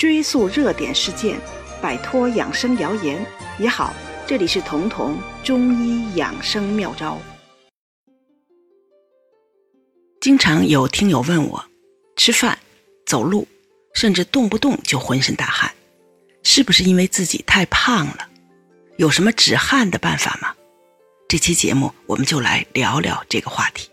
[0.00, 1.38] 追溯热点事件，
[1.82, 3.22] 摆脱养生谣言
[3.58, 3.94] 也好。
[4.26, 7.18] 这里是彤彤中医养生妙招。
[10.18, 11.62] 经常有听友问我，
[12.16, 12.58] 吃饭、
[13.04, 13.46] 走路，
[13.92, 15.70] 甚至动不动就浑身大汗，
[16.42, 18.26] 是不是因为自己太胖了？
[18.96, 20.54] 有什么止汗的办法吗？
[21.28, 23.90] 这期节目我们就来聊聊这个话题。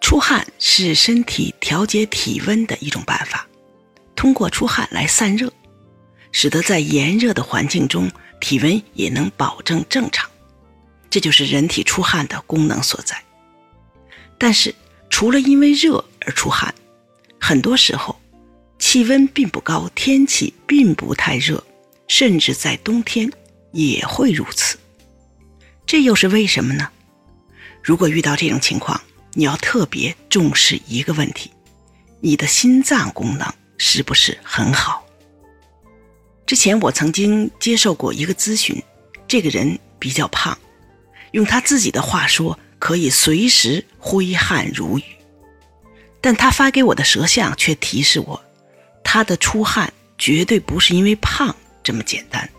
[0.00, 3.46] 出汗是身体调节体温的一种办法，
[4.22, 5.52] 通过出汗来散热，
[6.30, 8.08] 使得在炎热的环境中
[8.40, 10.30] 体温也能保证正常，
[11.10, 13.20] 这就是人体出汗的功能所在。
[14.38, 14.72] 但是，
[15.10, 16.72] 除了因为热而出汗，
[17.40, 18.16] 很多时候
[18.78, 21.60] 气温并不高，天气并不太热，
[22.06, 23.28] 甚至在冬天
[23.72, 24.78] 也会如此。
[25.84, 26.88] 这又是为什么呢？
[27.82, 29.00] 如果遇到这种情况，
[29.32, 31.50] 你要特别重视一个问题：
[32.20, 35.06] 你的心脏功能是不是很好？
[36.46, 38.82] 之前我曾经接受过一个咨询，
[39.26, 40.58] 这个人比较胖，
[41.32, 42.58] 用他自己的话说。
[42.82, 45.04] 可以随时挥汗如雨，
[46.20, 48.42] 但他发给我的舌象却提示我，
[49.04, 52.50] 他的出汗绝对不是因为胖这么简单，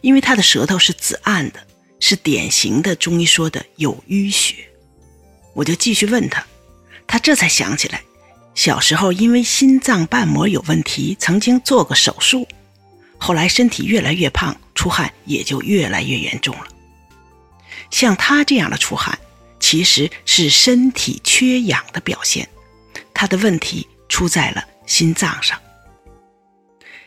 [0.00, 1.66] 因为他的舌头是紫暗的，
[2.00, 4.66] 是典型的中医说的有淤血。
[5.52, 6.42] 我就继续问他，
[7.06, 8.02] 他这才想起来，
[8.54, 12.46] 小时候因为心脏瓣膜有问题，曾经做过手术，
[13.18, 16.66] 后来身体越来越胖，出汗也就越来越严重了。
[17.90, 19.18] 像他这样的出汗。
[19.64, 22.46] 其实是身体缺氧的表现，
[23.14, 25.58] 他的问题出在了心脏上。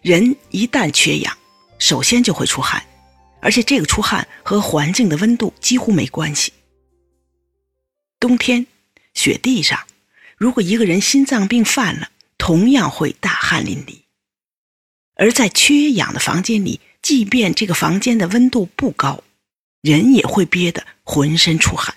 [0.01, 1.37] 人一旦缺氧，
[1.79, 2.81] 首先就会出汗，
[3.41, 6.53] 而且这个出汗和环境的温度几乎没关系。
[8.21, 8.65] 冬天
[9.13, 9.77] 雪地上，
[10.37, 14.01] 如果一个人心脏病犯了，同样会大汗淋漓。
[15.15, 19.23] 而在缺氧的房间里，即便这个房间的温度不高，
[19.81, 21.95] 人也会憋得浑身出汗。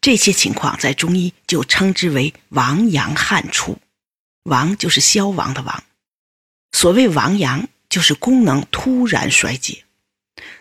[0.00, 3.78] 这些情况在中医就称之为亡阳汗出，
[4.42, 5.84] 亡就是消亡的亡。
[6.72, 9.84] 所谓亡阳，就是功能突然衰竭。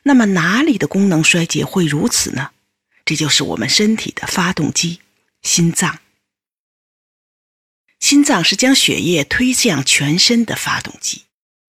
[0.03, 2.51] 那么哪里的功能衰竭会如此呢？
[3.03, 4.99] 这就是我们身体的发动机——
[5.41, 5.99] 心脏。
[8.05, 11.23] 心脏是将血液推向全身的发动机。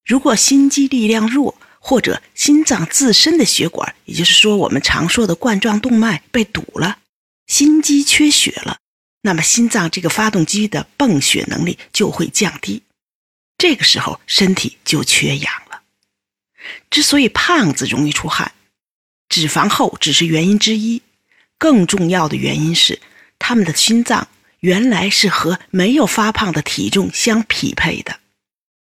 [0.04, 6.98] 如果心肌力量弱，或者心脏自身的血管，也就是说我们常说的冠状动脉被堵了。
[7.46, 8.80] 心肌缺血了，
[9.22, 12.82] 那么心脏这个发动机的泵血能力就会降低，
[13.56, 15.84] 这个时候身体就缺氧了。
[16.90, 18.52] 之所以胖子容易出汗，
[19.30, 21.00] 脂肪厚只是原因之一，
[21.56, 23.00] 更重要的原因是
[23.38, 24.28] 他们的心脏
[24.60, 28.20] 原来是和没有发胖的体重相匹配的，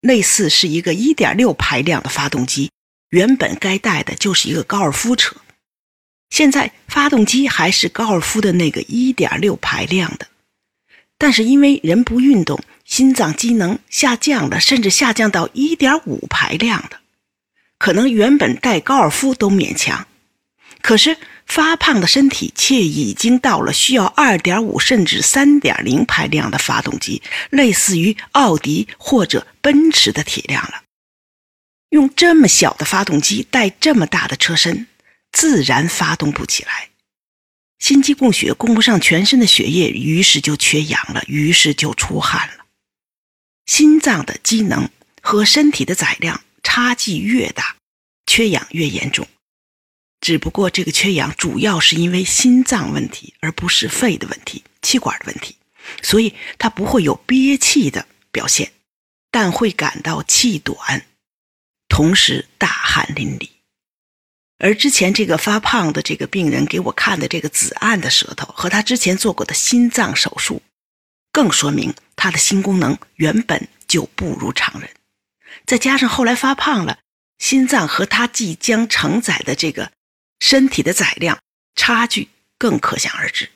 [0.01, 2.71] 类似是一个1.6排量的发动机，
[3.11, 5.37] 原本该带的就是一个高尔夫车。
[6.31, 10.29] 现在发动机还是高尔夫的那个一点六排量的，
[11.19, 17.01] 但是因为人不运动，心脏机能下降了，甚至下降到一点五排量的，
[17.79, 20.07] 可能原本带高尔夫都勉强，
[20.81, 21.17] 可是
[21.51, 30.85] 发胖的身体却已经到了需要二点五甚至三点零排量的发动机，类似于奥迪或者奔驰的体量了。
[31.89, 34.87] 用这么小的发动机带这么大的车身。
[35.33, 36.89] 自然发动不起来，
[37.79, 42.65] 心肌供血供不上全身的血液，于是就缺氧了，于是就出汗了。
[43.67, 44.91] 心脏的机能
[45.23, 47.77] 和身体的载量差距越大，
[48.27, 49.25] 缺氧越严重。
[50.21, 55.57] 只不过这个缺氧主要是因为心脏问题，而不是肺的问题、气管的问题，
[56.03, 58.73] 所以他不会有憋气的表现，
[59.31, 61.07] 但会感到气短，
[61.89, 63.49] 同时大汗淋漓。
[64.59, 70.61] 而之前这个发胖的这个病人给我看的这个紫暗的舌头，和他之前做过的心脏手术，
[71.33, 74.91] 更说明他的心功能原本就不如常人。
[75.65, 76.99] 再加上后来发胖了，
[77.39, 79.91] 心脏和他即将承载的这个
[80.41, 81.39] 身体的载量
[81.77, 82.29] 差距
[82.59, 83.49] 更可想而知。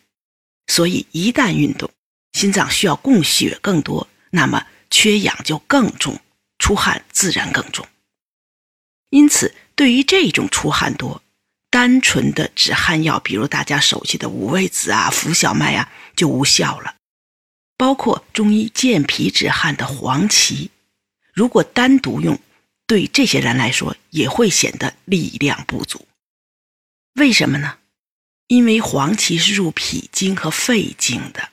[0.68, 1.90] 所以一旦运动，
[2.32, 6.20] 心脏需要供血更多，那么缺氧就更重，
[6.58, 7.84] 出汗自然更重。
[9.10, 9.52] 因此。
[9.76, 11.20] 对于这种出汗多、
[11.68, 16.94] 单纯的止汗药，比如大家熟悉的五味子啊、浮小麦啊，就无效了。
[17.76, 20.70] 包括中医健脾止汗的黄芪，
[21.32, 22.38] 如果单独用，
[22.86, 26.06] 对这些人来说也会显得力量不足。
[27.14, 27.78] 为什么呢？
[28.48, 31.50] 因为黄芪是入脾经和肺经的，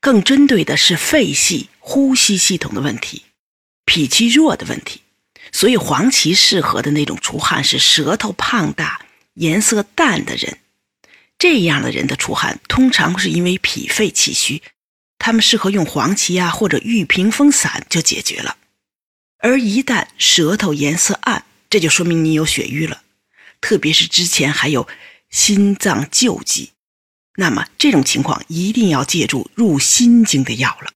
[0.00, 3.24] 更针对的是肺系、呼吸系统的问题。
[3.84, 5.02] 脾气弱的问题。
[5.50, 10.58] 所以黄芪适合的那种出汗是舌头胖大、颜色淡的人。
[11.38, 14.62] 这样的人的出汗通常是因为脾肺气虚，
[15.18, 18.58] 他们适合用黄芪啊或者玉屏风散就解决了。
[19.38, 23.02] 而一旦舌头颜色暗，这就说明你有血瘀了，
[23.60, 24.86] 特别是之前还有
[25.30, 26.72] 心脏救济，
[27.36, 30.92] 那么这种情况一定要借助入心经的药了，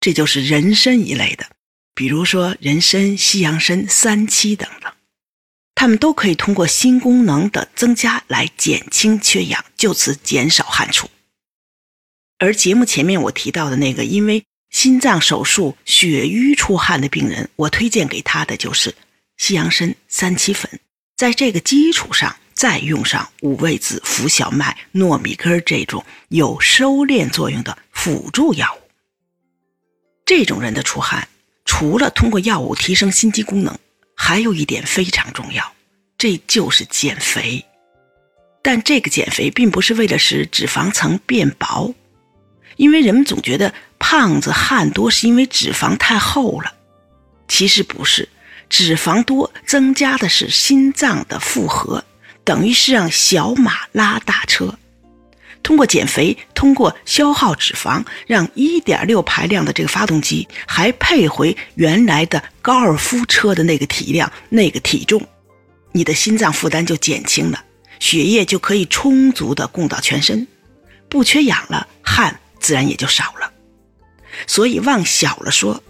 [0.00, 1.46] 这就是人参一类的。
[1.94, 4.92] 比如说人参、西洋参、三七等等，
[5.74, 11.08] 它们都可以通过心功能的增加来减轻缺氧，就此减少汗出。
[12.38, 18.94] 而节目前面我提到的那个因为心脏手术血瘀出汗的病人，我推荐给他的就是
[19.36, 20.80] 西洋参、三七粉，
[21.22, 28.90] 在这个基础上再用上五味子、浮小麦、糯米根这种有收敛作用的辅助药物。
[30.26, 31.28] 这种人的出汗。
[31.64, 33.78] 除了通过药物提升心肌功能，
[34.16, 35.72] 还有一点非常重要，
[36.18, 37.64] 这就是减肥。
[38.60, 41.94] 但这个减肥并不是为了使脂肪层变薄，
[42.74, 46.74] 因为人们总觉得胖子汗多是因为脂肪太厚了，
[47.46, 48.28] 其实不是，
[48.72, 52.02] 脂肪多增加的是心脏的负荷，
[52.42, 54.78] 等于是让小马拉大车。
[55.62, 65.20] 通过减肥，通过消耗脂肪，让1.6排量的这个发动机还配回原来的高尔夫车的那个体量、那个体重，
[65.92, 67.62] 你的心脏负担就减轻了，
[68.00, 70.48] 血液就可以充足的供到全身，
[71.10, 73.52] 不缺氧了，汗自然也就少了。
[74.46, 75.82] 所以往小了说，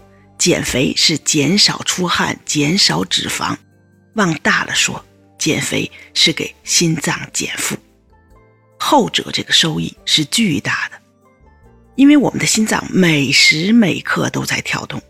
[0.43, 3.55] 减肥是减少出汗、减少脂肪；
[4.15, 5.01] 往大了说，
[5.39, 7.77] 减肥是给心脏减负。
[8.77, 10.99] 后者这个收益是巨大的，
[11.95, 15.01] 因为我们的心脏每时每刻都在跳动，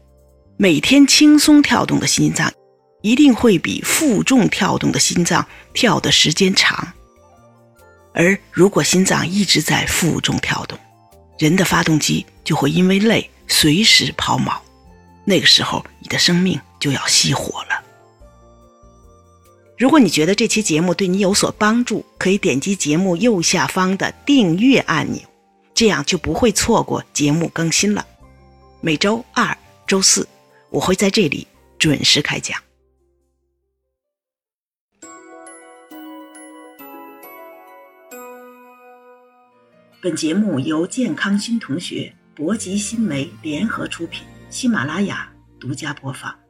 [0.56, 2.54] 每天轻松跳动的心脏，
[3.02, 5.44] 一定会比负重跳动的心脏
[5.74, 6.94] 跳的时间长。
[8.14, 10.78] 而如果心脏一直在负重跳动，
[11.40, 14.56] 人的发动机就会因为累随时抛锚，
[15.26, 17.84] 那个时候你的生命就要熄火了。
[19.78, 25.22] 如果你觉得这期节目对你有所帮助，可以点击节目右下方的订阅按钮，
[25.74, 28.06] 这样就不会错过节目更新了。
[28.82, 30.28] 每周二、周四，
[30.70, 31.48] 我会在这里
[31.80, 32.62] 准时开讲。
[40.02, 44.24] 本节目由健康新同学、博吉新媒联合出品，
[44.54, 45.28] 喜马拉雅
[45.60, 46.43] 独家播放。